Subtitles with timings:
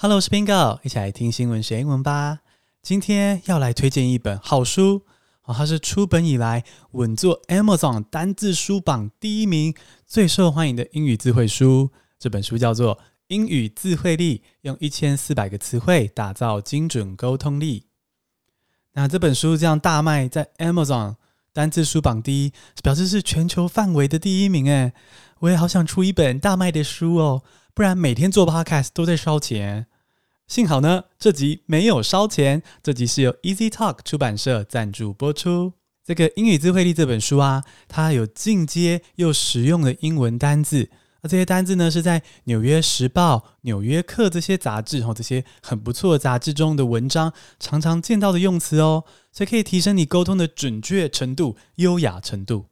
[0.00, 2.38] Hello，我是 Bingo，一起来听新闻学英文吧。
[2.82, 5.02] 今天要来推荐一本好书
[5.42, 9.74] 哦，它是出本以来稳坐 Amazon 单字书榜第一名，
[10.06, 11.90] 最受欢迎的英语智慧书。
[12.16, 12.94] 这本书叫做
[13.26, 17.86] 《英语智慧力》，用一千四百个词汇打造精准沟通力。
[18.92, 21.16] 那这本书这样大卖，在 Amazon
[21.52, 22.52] 单字书榜第一，
[22.84, 24.92] 表示是全球范围的第一名诶。
[25.40, 27.42] 我也好想出一本大卖的书哦。
[27.74, 29.86] 不然每天做 podcast 都在烧钱。
[30.48, 32.62] 幸好呢，这集没有烧钱。
[32.82, 35.74] 这集是由 Easy Talk 出版社赞助播出。
[36.02, 40.88] 这个英语字汇力这本书啊，它有进阶又实用的英文单字。
[41.20, 52.68] 而这些单字呢，是在《纽约时报》、《纽约客》这些杂志和这些很不错的杂志中的文章常常见到的用词哦，所以可以提升你沟通的准确程度、优雅程度。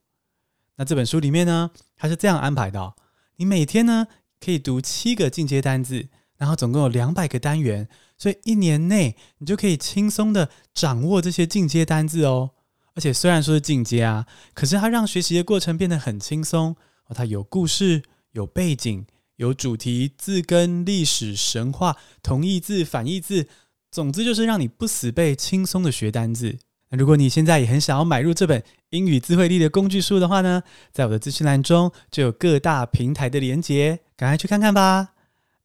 [0.76, 2.94] 那这本书里面呢，它是这样安排的：
[3.36, 4.06] 你每天呢，
[4.40, 12.50] 可以读七个进阶单字，然后总共有两百个单元，所以一年内你就可以轻松的掌握这些进阶单字哦。
[12.94, 16.74] 而且虽然说是进阶啊，可是它让学习的过程变得很轻松
[17.08, 17.14] 哦。
[17.14, 19.06] 它有故事、有背景、
[19.36, 23.48] 有主题、字根、历史、神话、同义字、反义字，
[23.90, 26.58] 总之就是让你不死背，轻松的学单字。
[26.88, 30.62] 那如果你现在也很想要买入这本英语字汇力的工具书的话呢，
[30.92, 35.15] 在我的资讯栏中就有各大平台的连结，赶快去看看吧。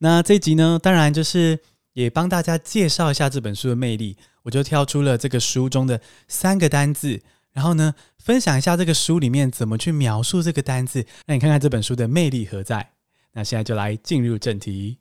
[0.03, 1.59] 那这集呢，当然就是
[1.93, 7.21] 也帮大家介绍一下这本书的魅力，我就挑出了这个书中的三个单字，
[7.53, 12.93] 然后呢，分享一下这个书里面怎么去描述这个单字，让你看看这本书的魅力何在。
[13.33, 14.97] 那现在就来进入正题。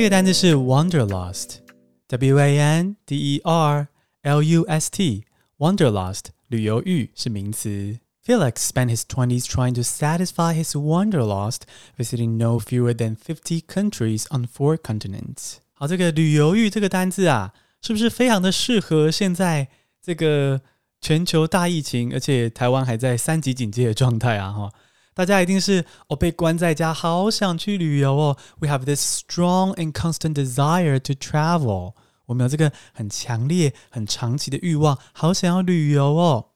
[0.00, 3.88] 一个单词是 wanderlust，W A N D E R
[4.22, 7.98] L U S T，wanderlust 旅游欲是名词。
[8.24, 11.60] Felix spent his twenties trying to satisfy his wanderlust,
[11.96, 15.58] visiting no fewer than fifty countries on four continents。
[15.74, 19.68] 好，这个旅游欲这个单字啊，是不是非常的适合现在
[20.02, 20.60] 这个
[21.00, 24.50] 全球大疫情，而且台湾还在三级警戒的状态啊？
[24.52, 24.72] 哈。
[25.13, 28.37] 大家一定是哦，被关在家，好想去旅游哦。
[28.59, 31.95] We have this strong and constant desire to travel。
[32.27, 36.51] 我们有这个很强烈、很长期的欲望，好想要旅游哦。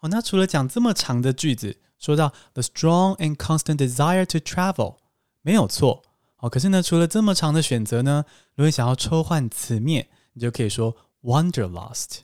[0.00, 4.96] 哦，那除了讲这么长的句子，说到 the strong and constant desire to travel，
[5.40, 6.02] 没有错
[6.40, 6.50] 哦。
[6.50, 12.18] 可是呢，除了这么长的选择呢，如果你想要抽换词面，你就可以说 wanderlust。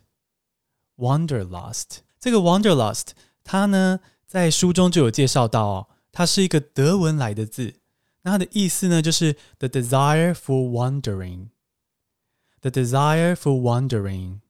[0.98, 3.08] wanderlust，这个 wanderlust，
[3.42, 4.00] 它呢？
[4.34, 7.76] 在书中就有介绍到，它是一个德文来的字，
[8.22, 14.40] 那它的意思呢，就是 the desire for wandering，the desire for wandering。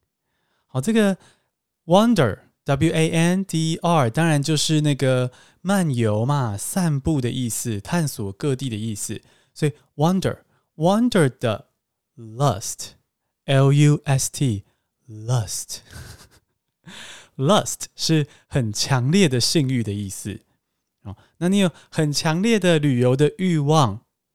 [0.67, 1.19] 好，这个
[1.85, 5.31] wander，W-A-N-D-E-R，当然就是那个
[5.61, 9.21] 漫游嘛，散步的意思，探索各地的意思。
[9.53, 11.69] 所以 wander，wander 的
[12.17, 15.81] lust，l u s t，lust
[17.37, 20.41] Lust 是很强烈的性欲的意思
[21.03, 21.17] 哦。
[21.39, 23.95] 那你有很强烈的旅游的欲望，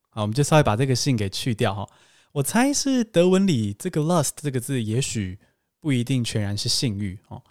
[0.09, 1.89] 啊，我们就稍微把这个性给去掉哈。
[2.33, 5.39] 我猜是德文里这个 lust 这个字，也许
[5.79, 7.41] 不一定全然是性欲哦。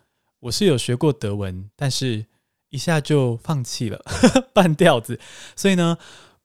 [0.41, 2.27] 我是有学过德文，但是
[2.71, 4.01] 一下就放弃了，
[4.55, 5.19] 半吊子。
[5.57, 5.99] 所以呢，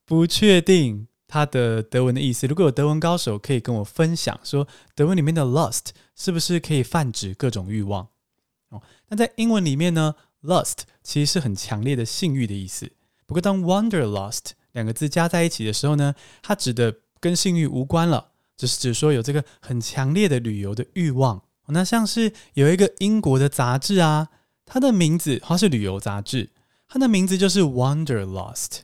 [0.04, 2.48] 不确定它的德文的意思。
[2.48, 8.08] 如果有德文高手可以跟我分享，说德文里面的 lust 是不是可以泛指各种欲望？
[9.10, 12.92] 那在英文里面呢，lust 其实是很强烈的性欲的意思。
[13.26, 21.42] 不过当 wanderlust 两个字加在一起的时候呢，它指的跟性欲无关了，只是指说有这个很强烈的旅游的欲望。
[21.68, 24.30] 那像是有一个英国的杂志啊，
[24.66, 26.50] 它的名字它是旅游杂志，
[26.88, 28.80] 它的名字就是 wanderlust，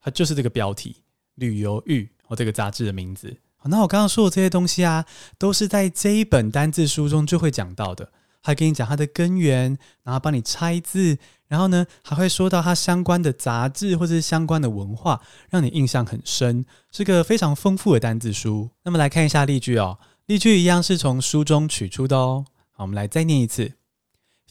[0.00, 1.02] 它就是这个标题
[1.36, 3.36] “旅游欲”哦，这个杂志的名字。
[3.64, 5.04] 那我刚刚说的这些东西啊，
[5.38, 8.12] 都是在这一本单字书中就会讲到的。
[8.46, 15.20] 还跟你讲它的根源，然后帮你拆字，然后呢还会说到它相关的杂志或者是相关的文化，
[15.50, 18.70] 让你印象很深，是个非常丰富的单字书。
[18.84, 22.44] 那么来看一下例句哦，例句一样是从书中取出的哦。
[22.70, 23.72] 好，我们来再念一次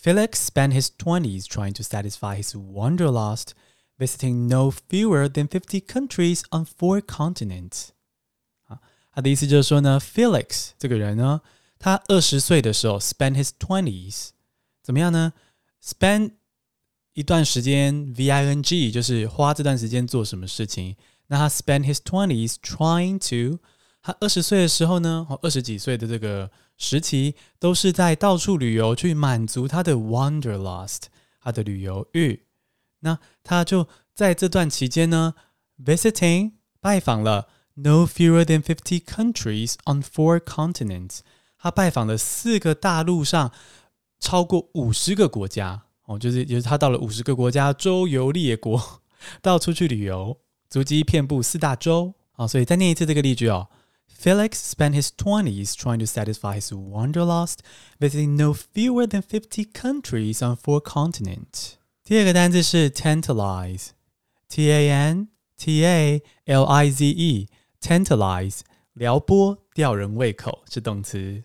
[0.03, 3.51] ：Felix spent his twenties trying to satisfy his wanderlust,
[3.97, 7.91] visiting no fewer than fifty countries on four continents。
[8.67, 8.79] 啊，
[9.13, 11.39] 他的意思就是说呢，Felix 这个人呢。
[11.85, 14.29] 他二十岁的时候，spend his twenties，
[14.81, 15.33] 怎么样呢
[15.83, 16.31] ？spend
[17.13, 20.95] 一段时间，v i n g 就是花这段时间做什么事情。
[21.27, 23.59] 那他 spend his twenties trying to，
[24.01, 31.01] 他二十岁的时候呢，哦，二十几岁的这个时期，都是在到处旅游去满足他的 wanderlust，
[31.39, 32.47] 他的旅游欲。
[33.01, 35.35] 那他就在这段期间呢
[35.85, 41.19] ，visiting 拜访了 no fewer than fifty countries on four continents。
[41.65, 43.51] 他拜访了四个大陆上
[44.19, 49.01] 超过五十个国家哦，就是就是他到了五十个国家周游列国，
[49.41, 50.37] 到处去旅游，
[50.69, 53.67] 足迹遍布四大洲啊、所以再念一次这个例句哦。
[54.15, 57.61] Felix spent his twenties trying to satisfy his wanderlust,
[57.99, 61.77] visiting no fewer than fifty countries on four continents。
[62.03, 68.59] 第二个单字是 tantalize，t a n t a l i z e，tantalize，
[68.93, 71.43] 撩拨、吊人胃口是动词。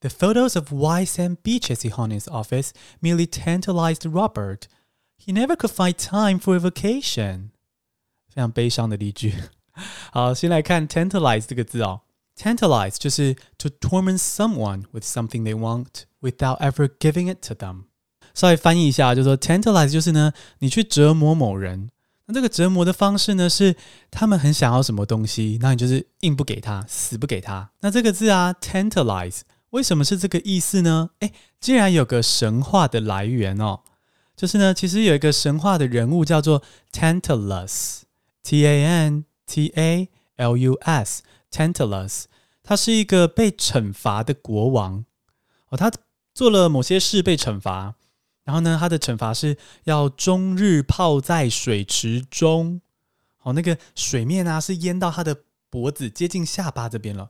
[0.00, 4.68] The photos of white sand beaches he hung in his office merely tantalized Robert.
[5.16, 7.50] He never could find time for a vacation.
[8.28, 9.34] 非常悲伤的例句。
[10.12, 12.02] 好，先来看 tantalize 这个字哦。
[12.36, 17.84] tantalize 就是 to torment someone with something they want without ever giving it to them。
[18.34, 21.90] 稍微翻译一下，就说 tantalize 就是呢，你去折磨某人。
[22.26, 23.76] 那这个折磨的方式呢，是
[24.10, 27.70] 他们很想要什么东西，那你就是硬不给他，死不给他。
[27.80, 29.40] 那这个字啊，tantalize。
[29.71, 31.11] 为什么是这个意思呢？
[31.19, 33.81] 诶，竟然有个神话的来源哦，
[34.35, 42.23] 就是呢，其实有一个神话的人物叫做 Tantalus，T A N T A L U S，Tantalus，
[42.63, 45.05] 他是一个被惩罚的国王
[45.69, 45.91] 哦，他
[46.33, 47.93] 做了某些事被惩罚，
[48.43, 52.81] 然后呢，他的惩罚是要终日泡在水池中，
[53.43, 57.29] 哦，那个水面啊是淹到他的脖子，接近下巴这边了。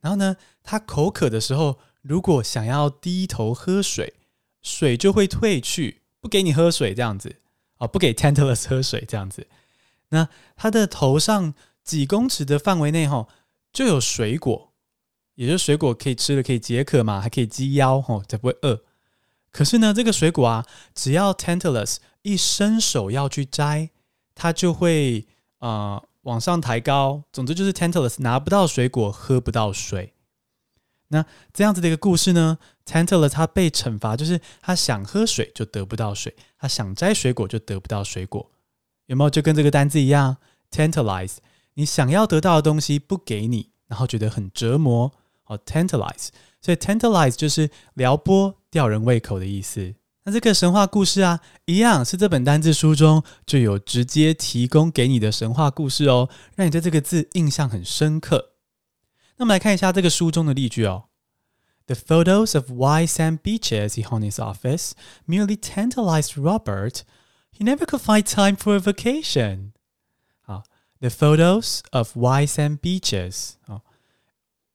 [0.00, 4.14] 然后呢，他口渴的时候，如果想要低头喝水，
[4.62, 7.36] 水就会退去，不给你喝水这样子
[7.78, 9.48] 啊、哦，不给 Tantalus 喝水这样子。
[10.10, 11.52] 那他的头上
[11.82, 13.26] 几公尺的范围内，哈，
[13.72, 14.72] 就有水果，
[15.34, 18.82] 也就是水果可以吃了，可以解渴嘛，还可以积腰，吼，才不会饿。
[19.50, 23.90] 可是呢，这个水果啊，只要 Tantalus 一伸手要去摘，
[24.34, 25.26] 它就会
[25.58, 26.04] 啊。
[26.28, 30.12] 往上抬高，总之就是 Tantalus 拿不到水果，喝不到水。
[31.08, 38.50] 那这样子的一个故事呢，Tantalus 他被惩罚，就是他想喝水就得不到水，他想摘水果就得不到水果。
[39.06, 40.36] 有没有就跟这个单字一样
[40.70, 41.38] ？Tantalize，
[41.74, 45.10] 你想要得到的东西不给你，然后觉得很折磨。
[45.46, 46.28] 哦，Tantalize，
[46.60, 49.94] 所以 Tantalize 就是撩拨、吊人胃口的意思。
[50.28, 58.50] 那这个神话故事啊，一样是这本单字书中就有直接提供给你的神话故事哦，让你对这个字印象很深刻。
[59.38, 61.04] 那我们来看一下这个书中的例句哦。
[61.86, 64.90] The photos of white sand beaches he hung in his office
[65.26, 67.04] merely tantalized Robert.
[67.50, 69.70] He never could find time for a vacation.
[70.42, 70.64] 好
[71.00, 73.52] ，The photos of white sand beaches。
[73.62, 73.80] 好，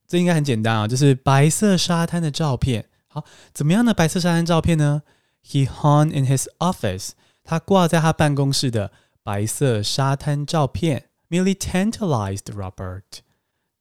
[0.08, 2.90] 这应该很简单啊，就是白色沙滩的照片。
[3.06, 3.24] 好，
[3.54, 5.04] 怎么样的白色沙滩照片呢
[5.45, 7.11] ？He hung in his office，
[7.45, 8.93] 他挂在他办公室的
[9.23, 13.03] 白色沙滩照片，merely tantalized Robert，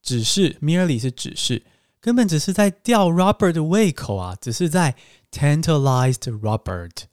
[0.01, 1.63] 只是 merely 是只是，
[1.99, 4.95] 根本只是在吊 Robert 的胃口啊，只是在
[5.31, 7.03] tantalized Robert。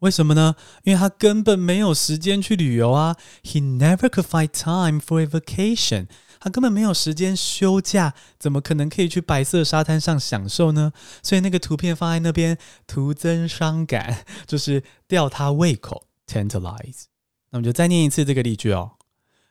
[0.00, 0.54] 为什么呢？
[0.82, 3.16] 因为他根本没有时间去旅游啊。
[3.42, 6.08] He never could find time for a vacation。
[6.39, 10.93] 他根本没有时间休假，怎么可能可以去白色沙滩上享受呢？
[11.21, 17.05] 所以那个图片放在那边，徒增伤感，就是吊他胃口，tantalize。
[17.51, 18.93] 那我们就再念一次这个例句哦。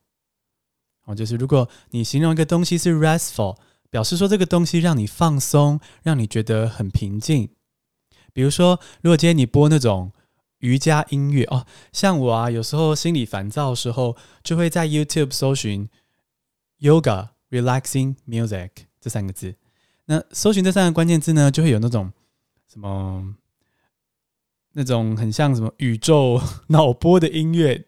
[1.05, 3.57] 哦，就是如果你形容一个东西是 restful，
[3.89, 7.49] 表示说这个东西让你放松，让你觉得很平静。
[8.31, 10.11] 比如说，如果今天你播那种
[10.59, 15.87] 瑜伽音乐哦，像我啊，有时候心里烦躁的时候，就会在 YouTube 搜寻
[16.79, 18.69] “yoga relaxing music”
[18.99, 19.55] 这三个字。
[20.05, 22.11] 那搜寻这三个关键字呢，就会有那种
[22.67, 23.35] 什么
[24.71, 27.85] 那种很像什么宇宙 脑波的音乐，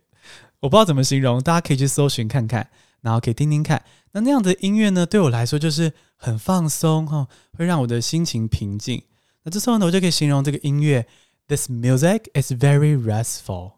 [0.60, 2.70] 我不知道怎么形容，大家可以去搜寻看看，
[3.06, 3.86] 然后可以听听看。
[4.14, 9.04] 那那样的音乐呢，对我来说就是很放松哈，会让我的心情平静。
[9.44, 11.06] 那这时候呢，我就可以形容这个音乐
[11.48, 13.74] ：This music is very restful.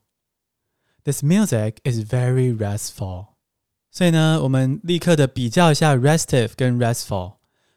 [1.03, 3.27] This music is very restful.
[3.91, 7.33] 所以呢，我们立刻的比较一下 restive 跟 restful。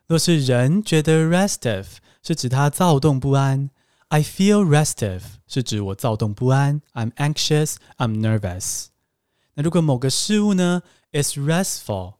[0.06, 1.86] 若是人觉得 restive
[2.22, 3.70] 是指他躁动不安
[4.08, 8.86] ，I feel restive 是指我躁动不安，I'm anxious, I'm nervous。
[9.55, 10.81] 那如果某个事物呢
[11.11, 12.15] is restful，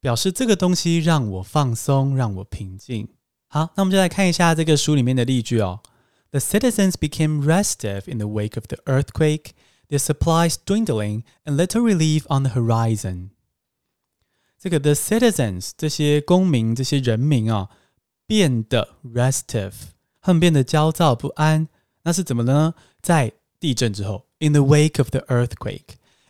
[0.00, 3.08] 表示这个东西让我放松，让我平静。
[3.46, 5.80] 好，那我们就来看一下这个书里面的例句哦。
[6.30, 9.50] The citizens became restive in the wake of the earthquake,
[9.88, 13.30] their supplies dwindling and little relief on the horizon。
[14.58, 17.68] 这个 the citizens 这些公民、这些人民啊、哦，
[18.26, 19.72] 变得 restive，
[20.20, 21.68] 他们变得焦躁不安。
[22.02, 22.74] 那是怎么呢？
[23.02, 25.20] 在地震之后，in the wake of the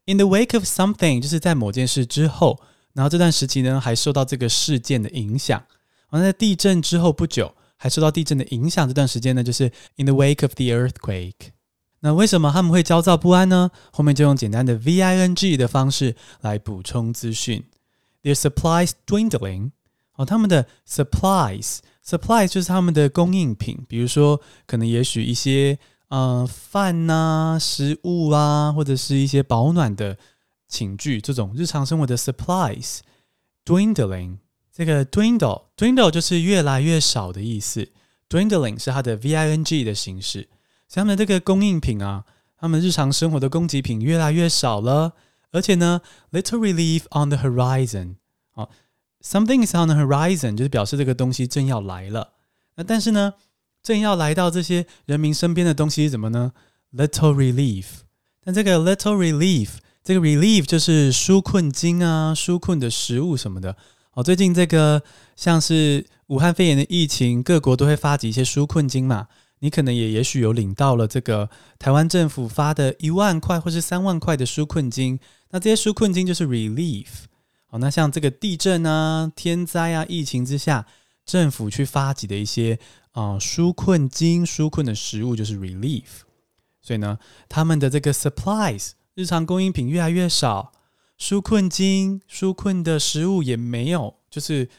[0.06, 2.60] In the wake of something，就是在某件事之后，
[2.94, 5.64] 然后这段时期呢，还受到这个事件的影响。
[6.10, 11.52] 而在地震之后不久，还受到地震的影响，这段时间呢，就是 in the wake of the earthquake。
[12.02, 13.72] 那为什么他们会焦躁不安呢？
[13.92, 17.64] 后面就用简单的 V-I-N-G 的方式来补充资讯。
[18.22, 19.72] Their supplies dwindling，
[20.16, 25.80] 哦，他们的 supplies，supplies 就是他们的供应品，比如说可能也许一些
[26.16, 30.18] 呃饭呐、食物啊，或者是一些保暖的
[30.70, 33.00] 寝具，这种日常生活的 supplies
[33.66, 34.38] dwindling。
[34.72, 37.90] 这个 dwindle dwindle 就是越来越少的意思
[38.30, 40.48] ，dwindling 是它的 V-I-N-G 的形式。
[40.88, 42.24] 所以他们这个供应品啊，
[42.58, 45.16] 他们日常生活的供给品越来越少了，
[45.52, 46.00] 而且呢
[46.32, 48.16] ，little relief on the horizon。
[48.52, 48.70] 好
[49.22, 52.32] ，something is on the horizon 就是表示这个东西正要来了。
[52.76, 53.34] 那但是呢，
[53.86, 56.51] 正要来到这些人民身边的东西是什么呢
[56.92, 57.86] ？little relief。
[58.44, 59.70] 但这个 little relief，
[60.04, 63.77] 这个 relief 就是纾困金啊，纾困的食物什么的。
[64.13, 65.04] 哦，最近这个
[65.36, 69.27] 像是武汉肺炎的疫情，各国都会发起一些纾困金嘛。
[69.60, 75.20] 你可能也也许有领到了这个台湾政府发的一万块或是三万块的纾困金。
[75.51, 77.08] 那这些纾困金就是 relief。
[77.70, 80.86] 哦，那像这个地震啊、天灾啊、疫情之下，
[81.25, 82.77] 政府去发起的一些
[83.16, 86.22] 啊、纾困金、纾困的食物就是 relief。
[86.82, 87.18] 所以呢，
[87.50, 90.72] 他们的这个 supplies 日常供应品越来越少。
[91.18, 94.70] 纾困金、纾困的食物也没有，就是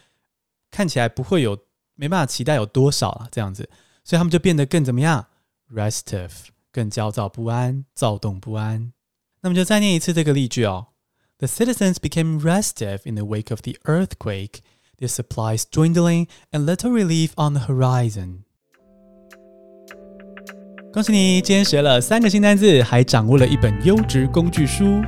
[0.71, 1.59] 看起来不会有，
[1.95, 3.69] 没办法期待有多少了，这样子，
[4.05, 5.29] 所以他们就变得更怎么样
[5.73, 6.31] ？restive，
[6.71, 8.93] 更焦躁不安、躁动不安。
[9.41, 10.89] 那么就再念一次这个例句哦
[11.39, 14.59] ：The citizens became restive in the wake of the earthquake,
[14.99, 18.39] their supplies dwindling and little relief on the horizon。
[20.93, 25.03] 恭喜你，今天学了三个新单字，还掌握了一本优质工具书。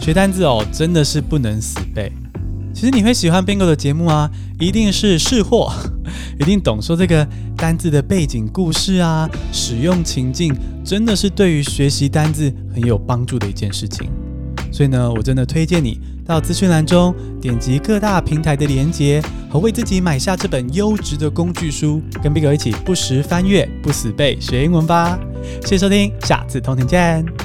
[0.00, 2.12] 学单字哦，真的是不能死背。
[2.74, 5.72] 其实你会喜欢 Bingo 的节目啊，一定是试货，
[6.38, 7.26] 一定懂说这个
[7.56, 10.54] 单字的背景故事啊，使用情境，
[10.84, 14.10] 真的是对于学习单字很有帮助的一件事情。
[14.74, 25.16] 所以呢，我真的推荐你到资讯栏中点击各大平台的连接，和为自己买下这本优质的工具书，跟 BigO 一起不时翻阅、不死背学英文吧。
[25.62, 27.43] 谢谢收听，下次同庭见。